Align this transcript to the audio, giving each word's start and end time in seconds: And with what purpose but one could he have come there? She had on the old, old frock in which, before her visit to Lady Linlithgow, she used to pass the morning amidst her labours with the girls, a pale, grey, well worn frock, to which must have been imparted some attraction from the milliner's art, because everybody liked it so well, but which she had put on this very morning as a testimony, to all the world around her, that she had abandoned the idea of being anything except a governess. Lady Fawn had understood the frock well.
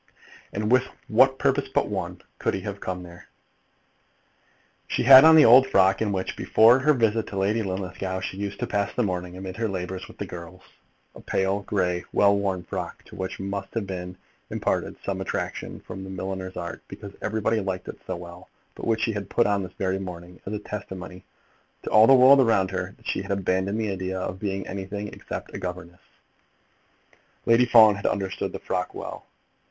And 0.51 0.71
with 0.71 0.81
what 1.07 1.37
purpose 1.37 1.69
but 1.71 1.87
one 1.87 2.23
could 2.39 2.55
he 2.55 2.61
have 2.61 2.79
come 2.79 3.03
there? 3.03 3.29
She 4.87 5.03
had 5.03 5.23
on 5.23 5.35
the 5.35 5.45
old, 5.45 5.65
old 5.65 5.71
frock 5.71 6.01
in 6.01 6.11
which, 6.11 6.35
before 6.35 6.79
her 6.79 6.93
visit 6.93 7.27
to 7.27 7.37
Lady 7.37 7.61
Linlithgow, 7.61 8.21
she 8.21 8.37
used 8.37 8.59
to 8.61 8.65
pass 8.65 8.91
the 8.95 9.03
morning 9.03 9.37
amidst 9.37 9.59
her 9.59 9.69
labours 9.69 10.07
with 10.07 10.17
the 10.17 10.25
girls, 10.25 10.63
a 11.13 11.21
pale, 11.21 11.59
grey, 11.59 12.03
well 12.13 12.35
worn 12.35 12.63
frock, 12.63 13.03
to 13.03 13.15
which 13.15 13.39
must 13.39 13.75
have 13.75 13.85
been 13.85 14.17
imparted 14.49 14.95
some 15.05 15.21
attraction 15.21 15.79
from 15.81 16.03
the 16.03 16.09
milliner's 16.09 16.57
art, 16.57 16.81
because 16.87 17.13
everybody 17.21 17.59
liked 17.59 17.87
it 17.87 17.99
so 18.07 18.15
well, 18.15 18.49
but 18.73 18.87
which 18.87 19.01
she 19.01 19.11
had 19.13 19.29
put 19.29 19.45
on 19.45 19.61
this 19.61 19.73
very 19.73 19.99
morning 19.99 20.41
as 20.47 20.53
a 20.53 20.57
testimony, 20.57 21.23
to 21.83 21.91
all 21.91 22.07
the 22.07 22.15
world 22.15 22.39
around 22.41 22.71
her, 22.71 22.95
that 22.97 23.05
she 23.05 23.21
had 23.21 23.29
abandoned 23.29 23.79
the 23.79 23.91
idea 23.91 24.19
of 24.19 24.39
being 24.39 24.65
anything 24.65 25.09
except 25.09 25.53
a 25.53 25.59
governess. 25.59 26.01
Lady 27.45 27.67
Fawn 27.67 27.93
had 27.93 28.07
understood 28.07 28.51
the 28.51 28.57
frock 28.57 28.95
well. 28.95 29.27